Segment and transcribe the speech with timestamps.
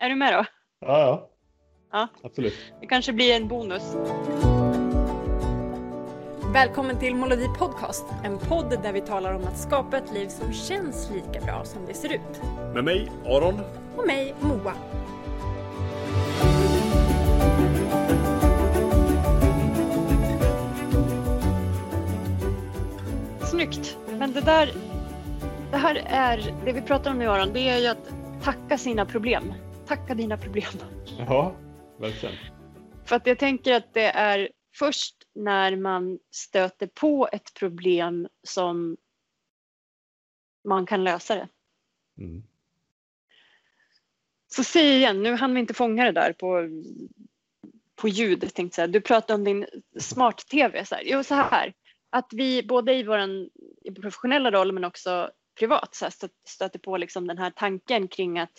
[0.00, 0.44] är du med då?
[0.80, 1.30] Ja, ja.
[1.92, 2.08] Ja.
[2.22, 2.54] Absolut.
[2.80, 3.96] Det kanske blir en bonus.
[6.52, 10.52] Välkommen till Molodi Podcast, en podd där vi talar om att skapa ett liv som
[10.52, 12.42] känns lika bra som det ser ut.
[12.74, 13.60] Med mig, Aron.
[13.96, 14.74] Och mig, Moa.
[23.50, 23.96] Snyggt.
[24.18, 24.72] Men det där,
[25.70, 28.10] det här är, det vi pratar om nu Aron, det är ju att
[28.42, 29.54] tacka sina problem.
[29.90, 30.72] Tacka dina problem.
[31.18, 31.56] Ja,
[31.98, 32.34] verkligen.
[33.04, 38.96] För att jag tänker att det är först när man stöter på ett problem som
[40.64, 41.48] man kan lösa det.
[42.18, 42.42] Mm.
[44.48, 46.68] Så säg igen, nu hann vi inte fånga det där på,
[47.96, 48.44] på ljud.
[48.44, 49.66] Jag tänkte så här, du pratade om din
[50.00, 50.84] smart-tv.
[50.84, 51.02] Så här.
[51.06, 51.74] Jo, så här.
[52.10, 53.48] Att vi både i vår
[54.00, 56.12] professionella roll men också privat så här,
[56.48, 58.52] stöter på liksom den här tanken kring att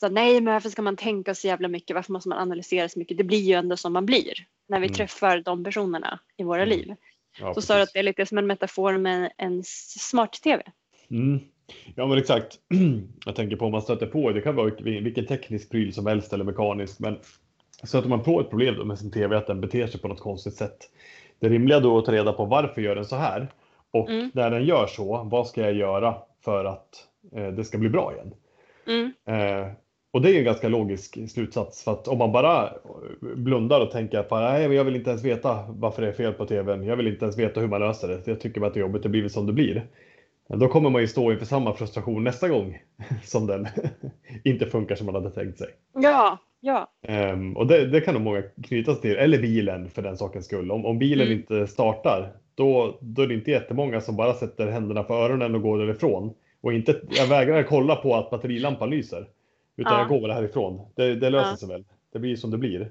[0.00, 1.94] så nej, men varför ska man tänka så jävla mycket?
[1.94, 3.16] Varför måste man analysera så mycket?
[3.18, 4.32] Det blir ju ändå som man blir
[4.68, 4.94] när vi Mm.
[4.94, 6.78] träffar de personerna i våra Mm.
[6.78, 6.94] liv.
[7.40, 9.62] Ja, Så sa du att det är lite som en metafor med en
[9.98, 10.62] smart-tv.
[11.10, 11.40] Mm.
[11.94, 12.58] Ja, men exakt.
[13.26, 16.06] Jag tänker på om man stöter på, det kan vara vil- vilken teknisk pryl som
[16.06, 17.18] helst eller mekanisk, men
[17.84, 20.54] stöter man på ett problem med sin tv att den beter sig på något konstigt
[20.54, 20.78] sätt.
[21.40, 23.52] Det rimliga då är att ta reda på varför gör den så här?
[23.90, 24.30] Och Mm.
[24.34, 26.16] när den gör så, vad ska jag göra
[26.48, 26.88] för att
[27.36, 28.34] eh, det ska bli bra igen?
[28.86, 29.12] Mm.
[29.28, 29.68] Eh,
[30.12, 32.72] och det är en ganska logisk slutsats för att om man bara
[33.36, 36.46] blundar och tänker att nej, jag vill inte ens veta varför det är fel på
[36.46, 36.84] tvn.
[36.84, 38.26] Jag vill inte ens veta hur man löser det.
[38.26, 39.02] Jag tycker bara att det är jobbigt.
[39.02, 39.86] Det blir väl som det blir.
[40.48, 42.78] Då kommer man ju stå inför samma frustration nästa gång
[43.24, 43.66] som den
[44.44, 45.68] inte funkar som man hade tänkt sig.
[45.94, 46.90] Ja, ja.
[47.02, 50.70] Ehm, och det, det kan nog många knytas till, eller bilen för den sakens skull.
[50.70, 51.38] Om, om bilen Mm.
[51.38, 55.62] inte startar, då, då är det inte jättemånga som bara sätter händerna för öronen och
[55.62, 56.34] går därifrån.
[56.60, 59.26] Och inte, jag vägrar kolla på att batterilampan lyser.
[59.76, 59.98] Utan Ja.
[59.98, 60.80] jag går väl härifrån.
[60.94, 61.56] Det, det löser Ja.
[61.56, 61.84] sig väl.
[62.12, 62.90] Det blir som det blir.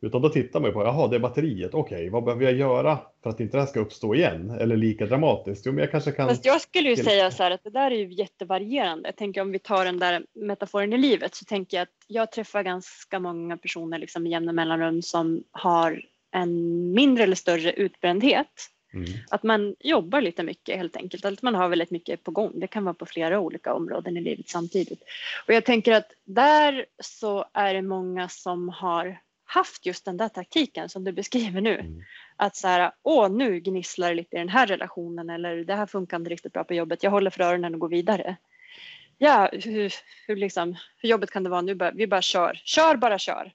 [0.00, 3.30] Utan då tittar man på, jaha det är batteriet, okej vad behöver jag göra för
[3.30, 4.50] att inte det här ska uppstå igen?
[4.50, 5.66] Eller lika dramatiskt?
[5.66, 6.28] Jo men jag kanske kan...
[6.28, 9.08] Fast jag skulle ju säga så här att det där är ju jättevarierande.
[9.08, 12.32] Jag tänker om vi tar den där metaforen i livet så tänker jag att jag
[12.32, 18.46] träffar ganska många personer liksom med jämna mellanrum som har en mindre eller större utbrändhet.
[18.96, 19.18] Mm.
[19.30, 21.24] Att man jobbar lite mycket helt enkelt.
[21.24, 22.52] Att man har väldigt mycket på gång.
[22.54, 25.02] Det kan vara på flera olika områden i livet samtidigt.
[25.46, 30.28] Och jag tänker att där så är det många som har haft just den där
[30.28, 31.74] taktiken som du beskriver nu.
[31.78, 32.02] Mm.
[32.36, 35.86] Att så här, åh nu gnisslar det lite i den här relationen eller det här
[35.86, 37.02] funkar inte riktigt bra på jobbet.
[37.02, 38.36] Jag håller för öronen och går vidare.
[39.18, 39.94] Ja, hur,
[40.26, 41.92] hur, liksom, hur jobbet kan det vara nu?
[41.94, 42.60] Vi bara kör.
[42.64, 43.52] Kör, bara kör.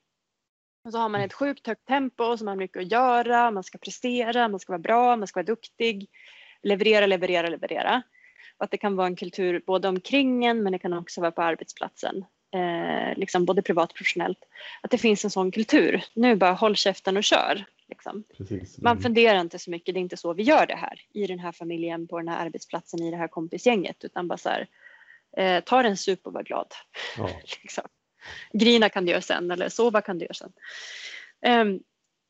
[0.84, 3.52] Och så har man ett sjukt högt tempo och så har man mycket att göra.
[3.52, 6.10] Man ska prestera, man ska vara bra, man ska vara duktig.
[6.64, 8.02] Leverera, leverera, leverera.
[8.58, 11.32] Och att det kan vara en kultur både omkring en men det kan också vara
[11.32, 12.26] på arbetsplatsen.
[12.54, 14.40] Eh, liksom både privat och professionellt.
[14.82, 16.04] Att det finns en sån kultur.
[16.14, 17.66] Nu bara håll käften och kör.
[17.90, 18.24] Liksom.
[18.84, 19.04] Man Mm.
[19.04, 21.52] funderar inte så mycket, det är inte så vi gör det här i den här
[21.52, 24.68] familjen, på den här arbetsplatsen, i det här kompisgänget, utan bara så här,
[25.38, 26.68] eh, ta en sup och var glad.
[27.18, 27.30] Ja.
[27.62, 27.84] Liksom.
[28.54, 30.54] Grina kan du göra sen eller sova kan du göra sen.
[31.46, 31.84] Um,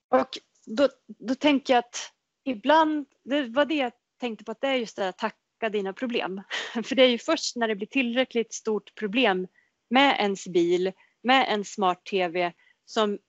[0.09, 2.13] och då, då tänker jag att
[2.43, 5.93] ibland, det var det jag tänkte på, att det är just det att tacka dina
[5.93, 6.41] problem.
[6.83, 9.47] För det är ju först när det blir tillräckligt stort problem
[9.89, 10.91] med ens bil,
[11.21, 12.53] med en smart-tv
[12.85, 13.19] som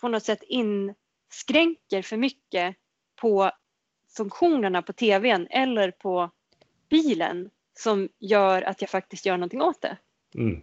[0.00, 2.76] på något sätt inskränker för mycket
[3.16, 3.50] på
[4.16, 6.30] funktionerna på tvn eller på
[6.88, 9.96] bilen som gör att jag faktiskt gör någonting åt det.
[10.34, 10.62] Mm.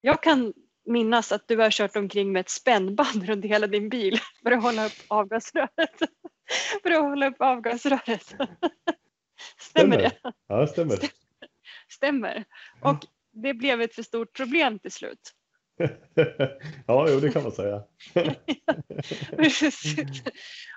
[0.00, 0.52] Jag kan
[0.84, 4.62] minnas att du har kört omkring med ett spännband runt hela din bil för att
[4.62, 5.98] hålla upp avgasröret.
[6.82, 8.34] för att hålla upp avgasröret.
[9.60, 10.12] Stämmer det?
[10.48, 10.98] Ja, stämmer.
[11.88, 12.44] Stämmer.
[12.82, 15.34] Och det blev ett för stort problem till slut.
[16.86, 17.82] ja, jo, det kan man säga.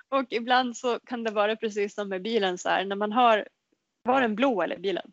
[0.08, 3.48] Och ibland så kan det vara precis som med bilen så här när man har,
[4.02, 5.12] var den blå eller bilen?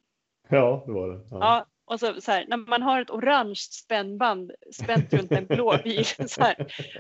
[0.50, 1.28] Ja, det var det.
[1.32, 1.38] Ja.
[1.42, 5.78] Ja, och så, så här, när man har ett orange spännband spänt runt en blå
[5.84, 6.56] bil, så här,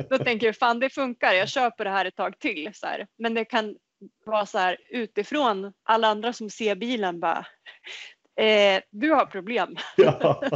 [0.09, 2.69] då tänker jag fan det funkar, jag kör på det här ett tag till.
[2.73, 3.07] Så här.
[3.17, 3.75] Men det kan
[4.25, 7.45] vara så här utifrån, alla andra som ser bilen bara,
[8.41, 9.75] eh, du har problem.
[9.97, 10.41] Ja.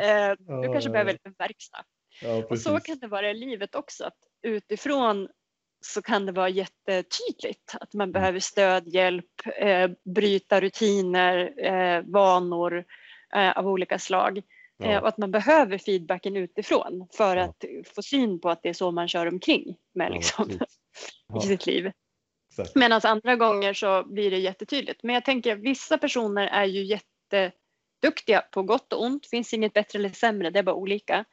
[0.00, 0.32] Eh,
[0.62, 1.84] du kanske ja, behöver en verkstad.
[2.22, 5.28] ja, Och så kan det vara i livet också, att utifrån
[5.84, 12.84] så kan det vara jättetydligt att man behöver stöd, hjälp, eh, bryta rutiner, eh, vanor
[13.34, 14.38] eh, av olika slag.
[14.38, 14.42] Eh,
[14.92, 15.00] Ja.
[15.00, 17.42] och att man behöver feedbacken utifrån för Ja.
[17.44, 17.64] att
[17.94, 20.48] få syn på att det är så man kör omkring med liksom.
[21.28, 21.92] Ja, i sitt liv.
[22.50, 22.74] exakt.
[22.74, 25.02] Medan andra gånger så blir det jättetydligt.
[25.02, 26.98] Men jag tänker vissa personer är ju
[28.02, 31.24] duktiga på gott och ont, finns inget bättre eller sämre, det är bara olika.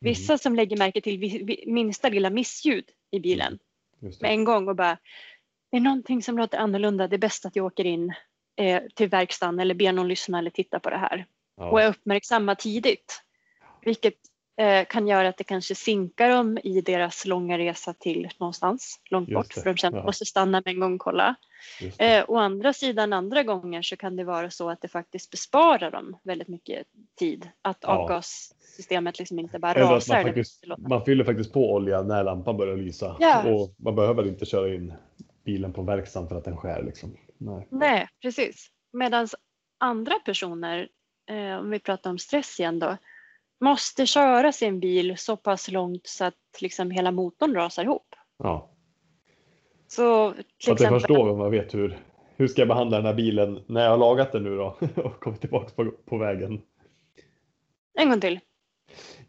[0.00, 3.69] Vissa som lägger märke till minsta lilla missljud i bilen Just
[4.00, 4.98] med en gång och bara,
[5.70, 8.14] det är någonting som låter annorlunda, det är bäst att jag åker in
[8.56, 11.26] eh, till verkstaden eller ber någon lyssna eller titta på det här.
[11.56, 11.90] Och är Ja.
[11.90, 13.22] uppmärksamma tidigt.
[13.82, 14.14] Vilket
[14.88, 19.52] kan göra att det kanske sinkar dem i deras långa resa till någonstans långt bort
[19.52, 21.34] för de känner att de måste stanna med en gång och kolla.
[21.98, 25.90] Eh, å andra sidan andra gånger så kan det vara så att det faktiskt besparar
[25.90, 26.86] dem väldigt mycket
[27.18, 27.48] tid.
[27.62, 27.88] Att Ja.
[27.88, 30.14] avgassystemet liksom inte bara Eller rasar.
[30.14, 33.16] man, faktiskt, man fyller faktiskt på olja när lampan börjar lysa.
[33.20, 33.50] Ja.
[33.52, 34.92] Och man behöver inte köra in
[35.44, 36.82] bilen på verkstaden för att den skär.
[36.82, 37.16] Liksom.
[37.38, 37.66] Nej.
[37.70, 38.68] Nej, precis.
[38.92, 39.28] Medan
[39.78, 40.88] andra personer,
[41.30, 42.96] eh, om vi pratar om stress igen då,
[43.60, 48.14] måste köra sin bil så pass långt så att liksom hela motorn rasar ihop.
[48.38, 48.70] Ja.
[49.88, 51.98] Så till Så att jag exempel, förstår om man vet hur,
[52.36, 55.20] hur ska jag behandla den här bilen när jag har lagat den nu då och
[55.20, 56.60] kommit tillbaka på, på vägen.
[57.98, 58.40] en gång till.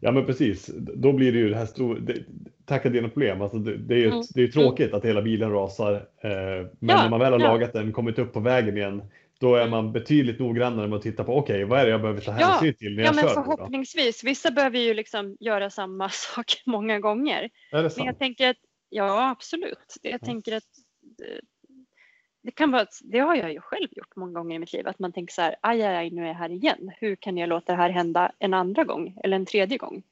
[0.00, 2.24] Ja men precis, då blir det ju det här stora, det,
[2.64, 3.42] tackla dina problem.
[3.42, 4.22] Alltså det, det är ju Mm.
[4.34, 5.94] det är ju tråkigt att hela bilen rasar.
[5.94, 6.30] Eh,
[6.78, 7.46] men Ja, när man väl har ja.
[7.46, 9.02] lagat den, kommit upp på vägen igen,
[9.42, 12.20] då är man betydligt noggrannare med att titta på okej, vad är det jag behöver
[12.20, 13.42] ta Ja, hänsyn till när Ja jag men kör nu då?
[13.56, 14.24] förhoppningsvis.
[14.24, 17.42] Vissa behöver ju liksom göra samma sak många gånger.
[17.42, 18.18] Är det Men jag sant?
[18.18, 18.56] tänker att,
[18.88, 19.96] ja absolut.
[20.02, 20.18] Jag Ja.
[20.18, 20.62] tänker att
[21.28, 21.38] eh,
[22.42, 24.88] det kan vara, det har jag ju själv gjort många gånger i mitt liv.
[24.88, 26.90] Att man tänker så här, aj, aj, aj nu är jag här igen.
[27.00, 30.02] Hur kan jag låta det här hända en andra gång eller en tredje gång?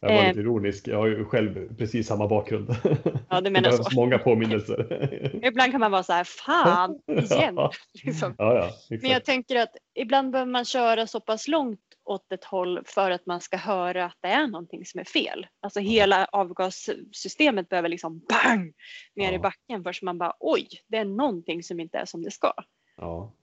[0.00, 2.68] Jag var eh, lite ironisk, jag har ju själv precis samma bakgrund.
[3.28, 4.00] Ja, du det menar behövs så.
[4.00, 5.40] många påminnelser.
[5.46, 7.54] Ibland kan man vara så här, fan igen.
[7.56, 7.70] ja,
[8.04, 8.34] Liksom.
[8.38, 9.02] ja, exakt.
[9.02, 13.10] Men jag tänker att ibland behöver man köra så pass långt åt ett håll för
[13.10, 15.46] att man ska höra att det är någonting som är fel.
[15.62, 18.72] Alltså hela avgassystemet behöver liksom bang
[19.16, 19.40] ner i Ja.
[19.40, 22.52] backen först man bara oj, det är någonting som inte är som det ska.
[22.96, 23.34] ja.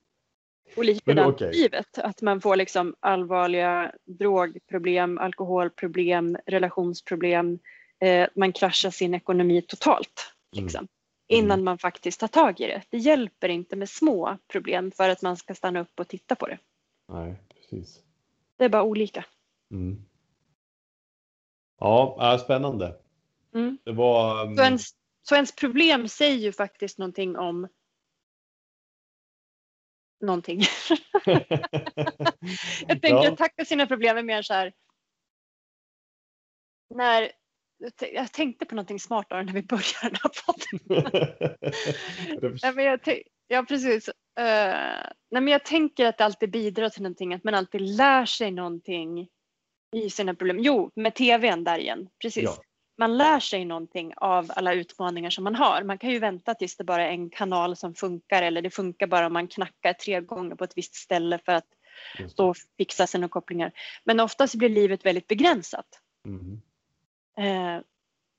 [0.76, 7.60] Och likadant i livet, att man får liksom allvarliga drogproblem, alkoholproblem, relationsproblem.
[8.00, 10.34] Eh, man kraschar sin ekonomi totalt.
[10.56, 10.66] Mm.
[10.66, 10.88] Liksom,
[11.32, 12.82] Innan man faktiskt tar tag i det.
[12.90, 16.48] Det hjälper inte med små problem för att man ska stanna upp och titta på
[16.48, 16.58] det.
[17.08, 18.00] Nej, precis.
[18.58, 19.26] Det är bara olika.
[19.72, 20.06] Mm.
[21.80, 22.96] Ja, äh, spännande.
[23.54, 23.78] Mm.
[23.84, 24.42] Det var...
[24.42, 24.90] mm, Så, ens,
[25.22, 27.68] så ens problem säger ju faktiskt någonting om
[30.22, 30.62] någonting.
[32.88, 33.32] Jag tänker Ja.
[33.32, 34.74] att tacka sina problem är mer så här.
[36.96, 37.32] När,
[38.14, 40.80] jag tänkte på någonting smartare när vi började den här podden.
[42.64, 43.00] Nej, men jag,
[43.48, 44.08] ja, precis.
[44.08, 44.14] Eh,
[45.32, 48.52] nej, men jag tänker att det alltid bidrar till någonting, att man alltid lär sig
[48.52, 49.30] någonting
[49.96, 50.60] i sina problem.
[50.60, 52.10] Jo, med tvn där igen.
[52.22, 52.44] Precis.
[52.44, 52.58] Ja.
[53.00, 55.84] Man lär sig någonting av alla utmaningar som man har.
[55.84, 59.08] Man kan ju vänta tills det bara är en kanal som funkar eller det funkar
[59.08, 61.68] bara om man knackar tre gånger på ett visst ställe för att
[62.36, 63.72] då fixa sina kopplingar.
[64.04, 65.86] Men oftast blir livet väldigt begränsat.
[66.26, 66.62] Mhm.
[67.38, 67.82] Eh,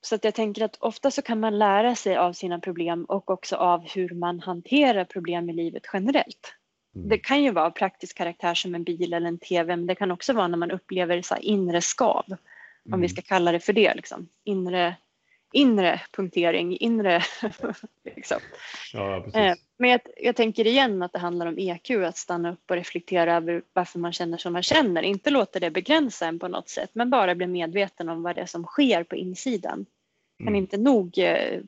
[0.03, 3.31] Så att jag tänker att ofta så kan man lära sig av sina problem och
[3.31, 6.55] också av hur man hanterar problem i livet generellt.
[6.97, 7.09] Mm.
[7.09, 10.11] Det kan ju vara praktisk karaktär som en bil eller en tv, men det kan
[10.11, 12.25] också vara när man upplever så inre skav,
[12.85, 13.09] om vi Mm.
[13.09, 13.95] ska kalla det för det.
[13.95, 14.29] Liksom.
[14.45, 14.97] Inre,
[15.53, 17.23] inre punktering, inre...
[18.17, 18.39] liksom.
[18.93, 19.37] Ja, precis.
[19.41, 22.77] Eh, Men jag, jag tänker igen att det handlar om EQ, att stanna upp och
[22.77, 25.03] reflektera över varför man känner som man känner.
[25.03, 28.41] Inte låta det begränsa en på något sätt, men bara bli medveten om vad det
[28.43, 29.87] är som sker på insidan.
[30.39, 30.55] Kan Mm.
[30.59, 31.61] inte nog eh,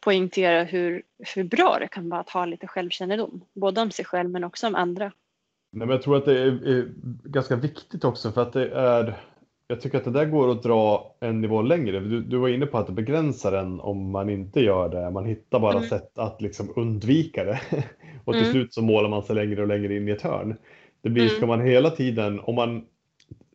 [0.00, 1.02] poängtera hur,
[1.34, 3.44] hur bra det kan vara att ha lite självkännedom.
[3.52, 5.04] Både om sig själv men också om andra.
[5.72, 6.88] Nej, men jag tror att det är
[7.24, 9.14] ganska viktigt också för att det är
[9.72, 12.00] jag tycker att det där går att dra en nivå längre.
[12.00, 15.10] Du, du var inne på att det begränsar en om man inte gör det.
[15.10, 15.88] Man hittar bara Mm.
[15.88, 17.60] sätt att liksom undvika det.
[18.24, 18.52] Och till Mm.
[18.52, 20.56] slut så målar man sig längre och längre in i ett hörn.
[21.02, 21.36] Det blir, Mm.
[21.36, 22.84] ska man hela tiden, om man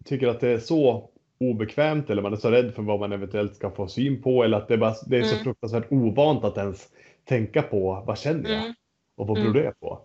[0.06, 1.10] tycker att det är så
[1.40, 4.58] obekvämt eller man är så rädd för vad man eventuellt ska få syn på eller
[4.58, 5.44] att det, bara, det är så Mm.
[5.44, 6.88] fruktansvärt ovant att ens
[7.26, 8.74] tänka på vad känner jag Mm.
[9.16, 9.64] och vad beror Mm.
[9.64, 10.00] det på?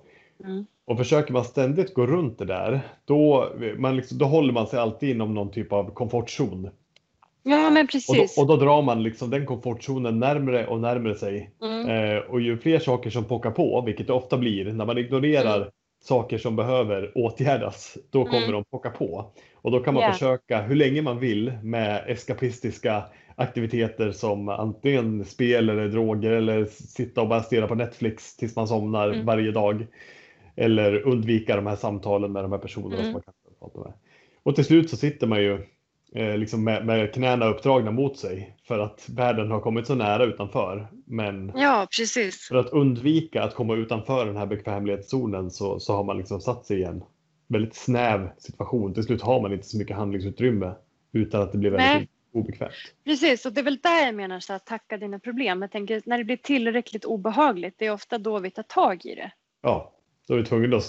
[0.93, 4.79] Och försöker man ständigt gå runt det där, då, man liksom, då håller man sig
[4.79, 6.71] alltid inom någon typ av komfortzon.
[7.43, 8.35] Ja men Och precis.
[8.37, 11.51] då, och då drar man liksom den komfortzonen närmre och närmre sig.
[11.63, 11.89] Mm.
[11.89, 15.57] Eh, och ju fler saker som pockar på, vilket det ofta blir, när man ignorerar
[15.57, 15.69] Mm.
[16.05, 18.53] saker som behöver åtgärdas, då kommer Mm.
[18.53, 19.33] de pocka på.
[19.63, 20.13] Och då kan man Ja.
[20.13, 23.03] försöka hur länge man vill med eskapistiska
[23.37, 28.69] aktiviteter som antingen spel eller droger eller sitta och bara stirra på Netflix tills man
[28.69, 29.27] somnar Mm.
[29.27, 29.87] varje dag.
[30.57, 33.05] Eller undvika de här samtalen med de här personerna Mm.
[33.05, 33.93] som man kan prata med.
[34.43, 35.67] Och till slut så sitter man ju
[36.15, 40.25] eh, liksom med, med knäna uppdragna mot sig för att världen har kommit så nära
[40.25, 40.89] utanför.
[41.07, 42.49] Men Ja precis.
[42.49, 46.67] för att undvika att komma utanför den här bekvämlighetszonen så, så har man liksom satt
[46.67, 47.03] sig i en
[47.49, 48.95] väldigt snäv situation.
[48.95, 50.75] Till slut har man inte så mycket handlingsutrymme
[51.13, 52.43] utan att det blir väldigt Nej.
[52.43, 52.73] obekvämt.
[53.05, 55.63] Precis, och det är väl där jag menar så att tacka dina problem.
[55.63, 59.15] Jag tänker när det blir tillräckligt obehagligt, det är ofta då vi tar tag i
[59.15, 59.33] det.
[59.63, 59.93] Ja,
[60.29, 60.85] då är vi tvungna att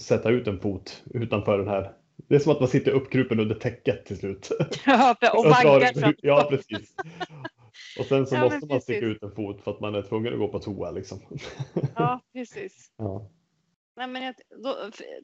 [0.00, 1.92] sätta ut en fot utanför den här.
[2.28, 4.50] Det är som att man sitter uppkrupen under täcket till slut.
[4.86, 6.14] Ja, och vaggar.
[6.22, 6.94] Ja, precis.
[7.98, 10.32] Och sen så Ja, måste man sticka ut en fot för att man är tvungen
[10.32, 11.20] att gå på toa liksom.
[11.94, 12.90] Ja, precis.
[12.98, 13.30] Ja.
[13.96, 14.76] Nej, men jag, då,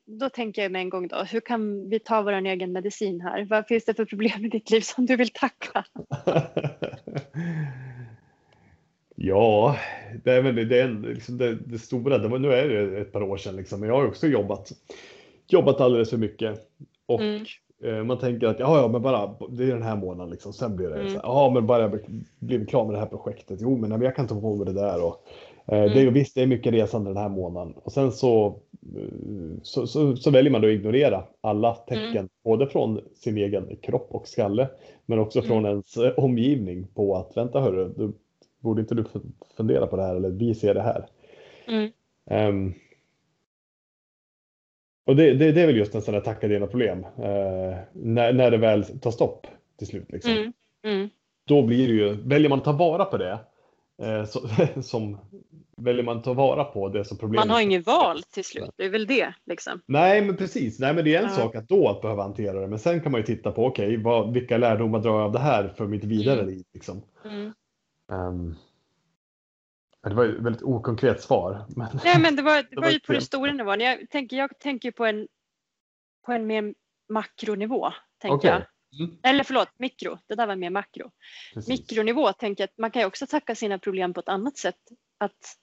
[0.04, 3.44] då tänker jag med en gång då, hur kan vi ta vår egen medicin här?
[3.44, 5.84] Vad finns det för problem i ditt liv som du vill tacka?
[9.20, 9.76] Ja,
[10.24, 12.18] det är väl det, det, är liksom det, det stora.
[12.18, 14.72] Det var, nu är det ett par år sedan liksom, men jag har också jobbat,
[15.48, 16.60] jobbat alldeles för mycket.
[17.06, 17.42] Och Mm.
[17.84, 20.52] eh, man tänker att ja, ja, men bara det är den här månaden liksom.
[20.52, 21.12] Sen blir det Mm.
[21.12, 21.98] så ja, men bara jag
[22.38, 23.58] blir- klar med det här projektet.
[23.62, 25.24] Jo, men nej, jag kan ta på mig det där och
[25.66, 25.98] eh, det är Mm.
[26.04, 28.46] ju visst, det är mycket resande den här månaden och sen så
[28.96, 29.02] eh,
[29.62, 32.28] så, så, så väljer man då att ignorera alla tecken, Mm.
[32.44, 34.68] både från sin egen kropp och skalle,
[35.06, 35.70] men också från Mm.
[35.70, 38.12] ens eh, omgivning på att vänta hörru, du,
[38.60, 41.06] borde inte du fu- fundera på det här eller vi ser det här.
[41.66, 41.90] Mm.
[42.30, 42.74] Ehm,
[45.06, 47.04] och det, det, det är väl just en sån där tacka dina problem.
[47.04, 49.46] Eh, när, när det väl tar stopp
[49.78, 50.06] till slut.
[50.12, 50.32] Liksom.
[50.32, 50.52] Mm.
[50.84, 51.08] Mm.
[51.46, 53.38] Då blir det ju, väljer man att ta vara på det,
[54.02, 54.40] eh, så,
[54.82, 55.18] som,
[55.76, 58.70] väljer man att ta vara på det som problemet Man har inget val till slut,
[58.76, 59.80] det är väl det liksom.
[59.86, 60.78] Nej, men precis.
[60.80, 61.30] Nej, men det är en Ja.
[61.30, 62.66] sak att då att behöva hantera det.
[62.66, 65.38] Men sen kan man ju titta på, okej, vad vilka lärdomar drar jag av det
[65.38, 66.54] här för mitt vidare Mm.
[66.54, 66.64] liv?
[66.74, 67.02] Liksom.
[67.24, 67.52] Mm.
[68.08, 68.56] Men
[70.02, 71.66] det var ju ett väldigt okonkret svar.
[71.76, 73.80] Men, Nej, men det var, det Det var var ju på den stora nivån.
[73.80, 75.28] Jag tänker, jag tänker på en,
[76.26, 76.74] på en mer
[77.08, 77.92] makronivå.
[78.18, 78.50] Tänker Okej.
[78.50, 78.62] jag.
[79.00, 79.16] Mm.
[79.22, 80.18] Eller förlåt, mikro.
[80.26, 81.10] Det där var mer makro.
[81.54, 81.68] precis.
[81.68, 84.78] Mikronivå tänker jag att man kan ju också tacka sina problem på ett annat sätt.
[85.18, 85.56] Att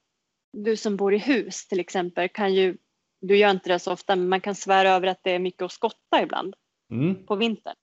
[0.53, 2.77] du som bor i hus till exempel kan ju,
[3.21, 5.61] du gör inte det så ofta, men man kan svära över att det är mycket
[5.61, 6.55] att skotta ibland
[6.91, 7.25] Mm.
[7.25, 7.75] på vintern.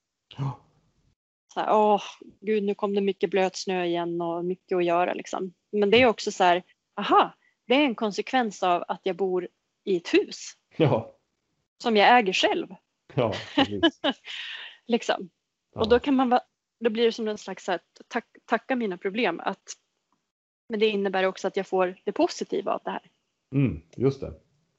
[1.55, 2.03] Så här, åh,
[2.41, 5.55] gud, nu kom det mycket blöt snö igen och mycket att göra liksom.
[5.73, 6.63] Men det är också så här,
[6.97, 7.35] aha,
[7.67, 9.49] det är en konsekvens av att jag bor
[9.85, 11.17] i ett hus Ja,
[11.83, 12.67] som jag äger själv.
[13.15, 13.35] ja.
[14.87, 15.31] Liksom.
[15.75, 15.81] Ja.
[15.81, 16.41] Och då kan man vara,
[16.81, 19.41] då blir det som en slags här, tack, tacka mina problem.
[19.41, 19.63] Att,
[20.69, 23.11] men det innebär också att jag får det positiva av det här.
[23.55, 24.33] Mm, just det.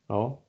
[0.07, 0.39] Ja,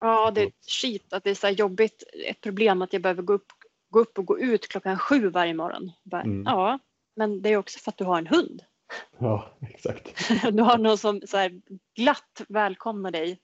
[0.00, 0.52] Ja, det är
[0.82, 2.02] skit att det är så här jobbigt.
[2.26, 3.52] Ett problem att jag behöver gå upp,
[3.90, 5.92] gå upp och gå ut klockan sju varje morgon.
[6.02, 6.42] Bara, Mm.
[6.46, 6.78] Ja,
[7.16, 8.62] men det är också för att du har en hund.
[9.18, 10.30] ja exakt.
[10.52, 11.60] Du har någon som så här
[11.96, 13.40] glatt välkomnar dig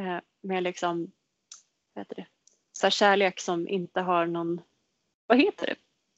[0.00, 1.10] eh, med liksom,
[1.94, 2.26] vad heter det,
[2.72, 4.60] så här kärlek som inte har någon,
[5.26, 5.74] vad heter det?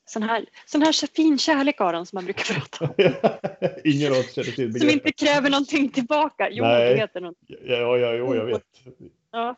[0.06, 2.94] Sån här, sån här fin kärlek Aron som man brukar prata om.
[3.84, 4.92] Ingen av oss känner till Som begreppet.
[5.06, 6.48] inte kräver någonting tillbaka.
[6.50, 6.94] Jo, Nej.
[6.94, 7.36] det heter något.
[7.46, 8.62] Ja, ja, jo, jag vet.
[9.32, 9.56] Ja.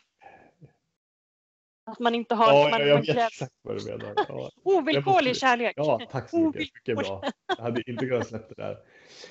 [1.89, 4.13] Att man inte har, Ja, man, jag man vet kräver exakt vad du menar.
[4.29, 5.73] Ja, ovillkorlig kärlek.
[5.77, 6.61] ja tack så mycket.
[6.61, 7.23] Mycket bra.
[7.57, 8.77] Jag hade inte kunnat släppa det där.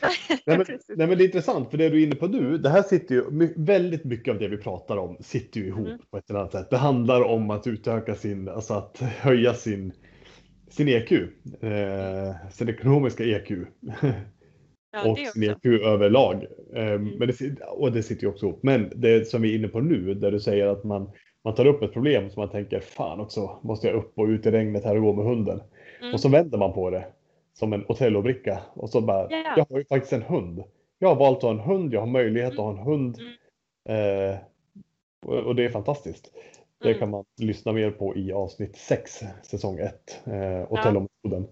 [0.46, 0.66] Nej men,
[0.98, 3.16] nej men det är intressant för det du är inne på nu, det här sitter
[3.16, 6.00] ju, väldigt mycket av det vi pratar om sitter ju ihop Mm.
[6.12, 6.70] på ett eller annat sätt.
[6.70, 9.92] Det handlar om att utöka sin, alltså att höja sin,
[10.70, 13.52] sin EQ, eh, sin ekonomiska EQ
[14.94, 15.44] Ja, och sin.
[15.44, 16.44] EQ överlag.
[16.76, 18.60] Eh, men det, och det sitter ju också ihop.
[18.64, 21.10] Men det som vi är inne på nu, där du säger att man,
[21.46, 24.46] man tar upp ett problem som man tänker, fan också, måste jag upp och ut
[24.46, 25.62] i regnet här och gå med hunden.
[26.02, 26.14] Mm.
[26.14, 27.06] Och så vänder man på det
[27.54, 29.54] som en Otello-bricka och så bara, Ja.
[29.58, 30.64] jag har ju faktiskt en hund.
[31.00, 33.18] Jag har valt att ha en hund, jag har möjlighet att ha en hund.
[33.90, 34.38] Eh,
[35.26, 36.32] och, och det är fantastiskt.
[36.82, 37.00] Det Mm.
[37.00, 41.48] kan man lyssna mer på i avsnitt 6, säsong 1, eh, Otello-metoden.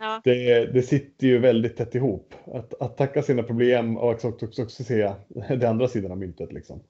[0.00, 0.20] Ja.
[0.24, 2.34] Det, det sitter ju väldigt tätt ihop.
[2.44, 5.12] Att, att tacka sina problem och också, också, också se
[5.48, 6.52] den andra sidan av myntet.
[6.52, 6.80] Liksom.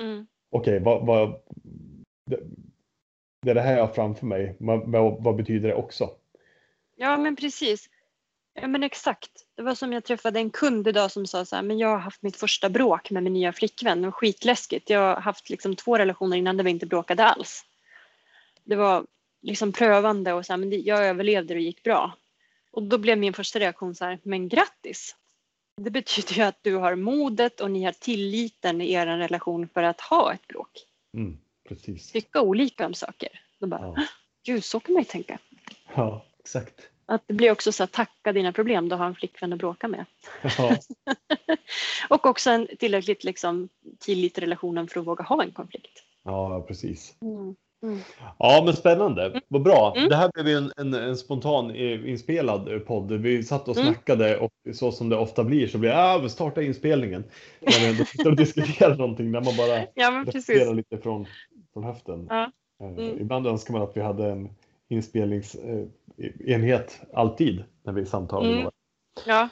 [0.00, 0.26] Mm.
[0.50, 1.32] Okej, vad, vad,
[2.26, 2.40] det,
[3.42, 4.56] det är det här jag har framför mig.
[4.58, 6.10] Vad, vad, vad betyder det också?
[6.96, 7.88] Ja, men precis.
[8.54, 9.30] Ja, men exakt.
[9.54, 11.98] Det var som jag träffade en kund idag som sa så här, men jag har
[11.98, 14.90] haft mitt första bråk med min nya flickvän och skitläskigt.
[14.90, 17.64] Jag har haft liksom två relationer innan där vi inte bråkade alls.
[18.64, 19.06] Det var
[19.42, 22.12] liksom prövande och så här, men det, jag överlevde och det gick bra.
[22.70, 25.16] Och då blev min första reaktion så här, men grattis!
[25.76, 29.82] Det betyder ju att du har modet och ni har tilliten i er relation för
[29.82, 30.70] att ha ett bråk.
[31.14, 31.38] Mm,
[31.68, 32.12] precis.
[32.12, 33.28] Tycka olika om saker.
[33.60, 33.96] Då bara, Ja.
[34.46, 35.38] gud så kan man ju tänka.
[35.96, 36.74] ja, exakt.
[37.08, 39.88] Att det blir också så att tacka dina problem, du har en flickvän att bråka
[39.88, 40.04] med.
[40.58, 40.76] Ja,
[42.08, 43.68] Och också en tillräckligt liksom,
[44.00, 46.02] tillit i relationen för att våga ha en konflikt.
[46.24, 47.14] ja precis.
[47.22, 47.56] Mm.
[48.38, 49.40] Ja, men spännande.
[49.48, 49.94] Vad bra.
[49.96, 50.08] Mm.
[50.08, 53.12] Det här blev ju en, en, en spontan eh, inspelad eh, podd.
[53.12, 53.86] Vi satt och Mm.
[53.94, 57.24] snackade och så som det ofta blir så blir det, ah, vi startar inspelningen.
[57.60, 61.26] När vi ändå sitter och diskuterar någonting där man bara Ja, reflekterar lite från,
[61.76, 62.26] från höften.
[62.30, 62.42] Ja.
[62.44, 63.20] Eh, Mm.
[63.20, 64.48] Ibland önskar man att vi hade en
[64.88, 68.52] inspelningsenhet alltid när vi samtalar.
[68.52, 68.70] Mm.
[69.26, 69.48] Ja,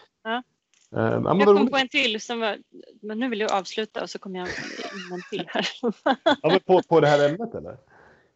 [0.97, 1.71] Eh, ja, men jag kom roligt.
[1.73, 2.59] på en till som var,
[3.03, 4.55] men nu vill jag avsluta och så kommer jag in
[5.13, 5.67] en till här.
[6.43, 7.77] Ja, på, på det här ämnet eller?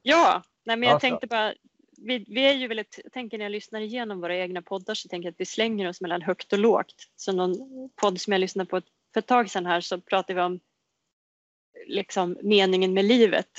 [0.03, 1.55] Ja, nej men jag Ja, tänkte bara,
[1.97, 5.09] vi, vi är ju väldigt, jag tänker när jag lyssnar igenom våra egna poddar så
[5.09, 6.95] tänker jag att vi slänger oss mellan högt och lågt.
[7.17, 7.55] Så någon
[7.97, 10.61] podd som jag lyssnade på ett, för ett tag sedan här så pratade vi om
[11.87, 13.59] liksom meningen med livet.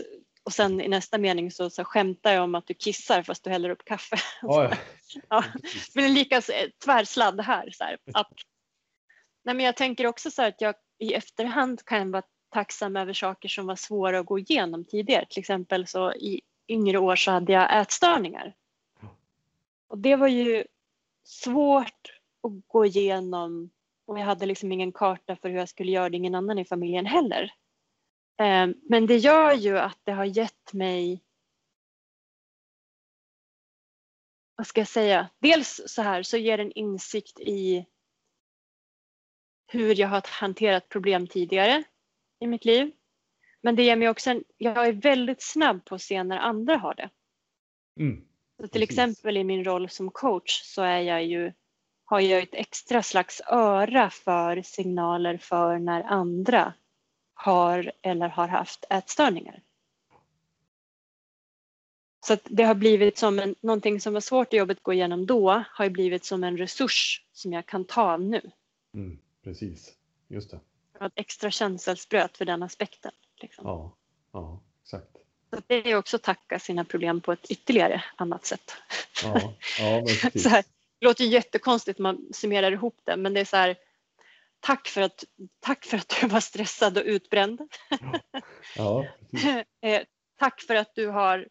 [0.50, 3.50] Och sen i nästa mening så, så skämtar jag om att du kissar fast du
[3.50, 4.15] häller upp kaffe.
[4.41, 4.72] Ja,
[5.29, 5.44] ja.
[5.96, 6.41] Men det är lika
[6.86, 7.70] tvärsladd här.
[7.72, 8.32] Så här att,
[9.44, 13.50] nej men jag tänker också så att jag i efterhand kan vara tacksam över saker
[13.50, 15.25] som var svåra att gå igenom tidigare.
[15.29, 18.53] Till exempel så i yngre år så hade jag ätstörningar.
[19.88, 20.63] Och det var ju
[21.24, 23.70] svårt att gå igenom
[24.06, 26.65] och jag hade liksom ingen karta för hur jag skulle göra det, ingen annan i
[26.65, 27.53] familjen heller.
[28.39, 31.24] Eh, Men det gör ju att det har gett mig
[34.60, 35.29] vad ska jag säga?
[35.39, 37.86] Dels så här så ger en insikt i
[39.67, 41.84] hur jag har hanterat problem tidigare
[42.39, 42.91] i mitt liv.
[43.62, 46.77] Men det ger mig också en, jag är väldigt snabb på att se när andra
[46.77, 47.10] har det.
[48.00, 48.27] Mm.
[48.58, 48.89] Så till Precis.
[48.89, 51.53] exempel i min roll som coach så är jag ju,
[52.05, 56.74] har jag ett extra slags öra för signaler för när andra
[57.41, 59.62] har eller har haft ätstörningar.
[62.25, 64.93] Så att det har blivit som en, någonting som var svårt i jobbet att gå
[64.93, 68.51] igenom då har ju blivit som en resurs som jag kan ta nu.
[68.93, 69.19] Mm.
[69.43, 69.93] Precis,
[70.27, 70.60] just det.
[70.93, 73.12] Jag har ett extra känselspröt för den aspekten.
[73.41, 73.67] Liksom.
[73.67, 73.98] Ja,
[74.31, 75.17] ja exakt.
[75.50, 78.72] Så det är också att tacka sina problem på ett ytterligare annat sätt.
[79.24, 80.43] Ja, ja precis.
[80.43, 80.63] så här,
[81.00, 83.77] det låter jättekonstigt när man summerar ihop det men det är så här
[84.60, 85.24] Tack för att,
[85.66, 87.62] tack för att du var stressad och utbränd.
[88.78, 89.06] Ja.
[89.86, 90.01] Eh,
[90.39, 91.48] tack för att du har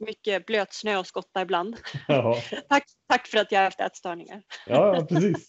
[0.00, 1.76] mycket blöt snö och skotta ibland.
[2.08, 2.36] Ja,
[2.68, 4.42] Tack, tack för att jag har haft ätstörningar.
[4.66, 5.48] ja, precis.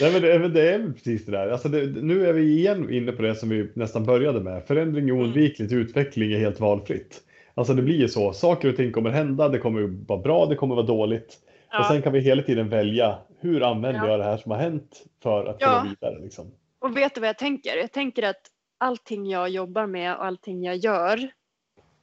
[0.00, 1.48] Nej, men det, är precis det där.
[1.48, 4.66] Alltså det, nu är vi igen inne på det som vi nästan började med.
[4.66, 7.20] Förändring är oundvikligt, utveckling är helt valfritt.
[7.54, 8.32] Alltså det blir ju så.
[8.32, 9.48] Saker och ting kommer hända.
[9.48, 11.38] Det kommer vara bra, det kommer vara dåligt.
[11.68, 11.88] Och Ja.
[11.90, 14.10] sen kan vi hela tiden välja hur använder Ja.
[14.10, 15.66] jag det här som har hänt för att Ja.
[15.78, 16.18] komma vidare.
[16.22, 16.52] Liksom.
[16.78, 17.76] Och vet du vad jag tänker?
[17.76, 18.40] Jag tänker att
[18.78, 21.30] allting jag jobbar med och allting jag gör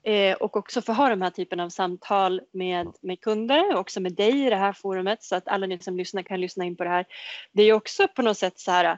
[0.03, 4.01] eh, och också få ha de här typen av samtal med, med kunder och också
[4.01, 6.75] med dig i det här forumet så att alla ni som lyssnar kan lyssna in
[6.75, 7.05] på det här.
[7.51, 8.97] Det är också på något sätt så här.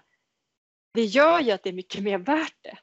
[0.95, 2.77] Det gör ju att det är mycket mer värt det.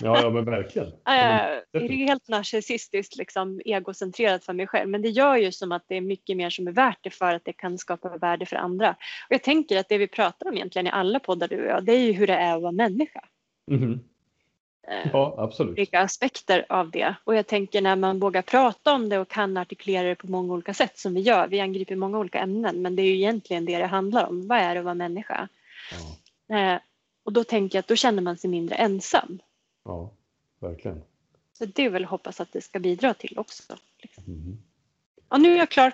[0.00, 0.88] Ja, ja men verkligen.
[1.08, 4.88] Eh, det är helt narcissistiskt, liksom, egocentrerat för mig själv.
[4.88, 7.34] Men det gör ju som att det är mycket mer som är värt det för
[7.34, 8.90] att det kan skapa värde för andra.
[8.90, 11.84] Och jag tänker att det vi pratar om egentligen i alla poddar du och jag,
[11.84, 13.24] det är ju hur det är att vara människa.
[14.88, 15.72] Eh, Ja, absolut.
[15.72, 17.14] olika aspekter av det.
[17.24, 20.52] Och jag tänker när man vågar prata om det och kan artikulera det på många
[20.52, 21.48] olika sätt som vi gör.
[21.48, 24.48] Vi angriper många olika ämnen men det är ju egentligen det det handlar om.
[24.48, 25.48] Vad är det att vara människa?
[25.90, 26.16] Ja,
[26.50, 26.78] Eh,
[27.30, 29.38] och då tänker jag att då känner man sig mindre ensam.
[29.84, 30.12] ja
[30.60, 31.02] verkligen.
[31.58, 33.76] Så det är väl att hoppas att det ska bidra till också.
[34.02, 34.24] Liksom.
[34.26, 34.58] Mhm.
[35.28, 35.92] Och nu är jag klar.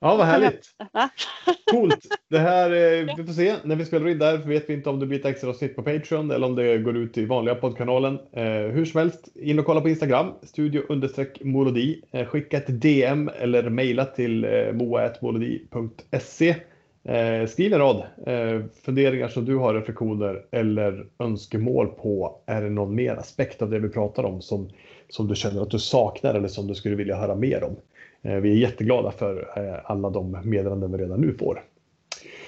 [0.00, 0.74] Ja, vad härligt.
[0.92, 1.10] Va?
[1.70, 2.06] Coolt!
[2.28, 3.56] Det här, eh, vi får se.
[3.64, 5.82] När vi spelar in där vet vi inte om det blir ett extra avsnitt på
[5.82, 8.18] Patreon eller om det går ut i vanliga poddkanalen.
[8.32, 12.02] Eh, hur som helst, in och kolla på Instagram, studio understreck molodi.
[12.10, 16.56] Eh, skicka ett DM eller mejla till eh, moa.molodi.se.
[17.04, 22.40] Eh, skriv en rad eh, funderingar som du har, reflektioner eller önskemål på.
[22.46, 24.68] Är det någon mer aspekt av det vi pratar om som,
[25.08, 27.76] som du känner att du saknar eller som du skulle vilja höra mer om?
[28.22, 31.62] Eh, Vi är jätteglada för eh, alla de meddelanden vi redan nu får.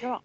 [0.01, 0.21] Ja.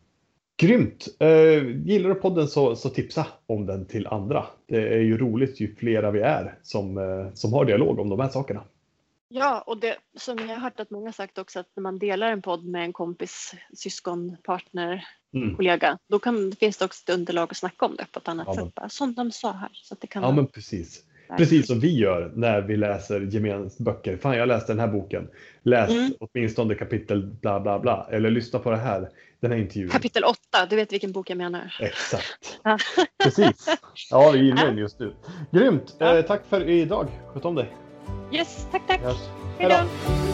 [0.60, 1.06] Grymt!
[1.18, 4.44] Eh, Gillar du podden så, så tipsa om den till andra.
[4.66, 8.20] Det är ju roligt ju flera vi är som, eh, som har dialog om de
[8.20, 8.62] här sakerna.
[9.28, 12.32] Ja, och det som jag har hört att många sagt också att när man delar
[12.32, 15.56] en podd med en kompis, syskon, partner, Mm.
[15.56, 18.46] kollega, då kan, finns det också ett underlag att snacka om det på ett annat
[18.50, 18.74] Ja, sätt.
[18.74, 19.70] Bara, som de sa här.
[19.72, 21.02] Så det kan Ja vara men precis.
[21.36, 24.16] Precis som vi gör när vi läser gemensamma böcker.
[24.16, 25.28] Fan jag läste den här boken.
[25.62, 26.12] Läs Mm.
[26.20, 28.08] åtminstone kapitel bla bla bla.
[28.10, 29.08] Eller lyssna på det här.
[29.40, 29.88] Den här intervjun.
[29.90, 31.76] Kapitel 8, du vet vilken bok jag menar.
[31.80, 32.60] Exakt.
[33.24, 33.68] Precis.
[34.10, 35.14] Ja, vi är inne just nu.
[35.52, 35.96] Grymt!
[35.98, 36.16] Ja.
[36.18, 37.08] Eh, tack för idag.
[37.34, 37.74] Sköt om dig.
[38.30, 39.00] Yes, tack tack.
[39.00, 39.16] Yes.
[39.58, 40.27] Hej då.